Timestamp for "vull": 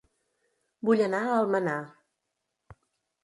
0.89-1.03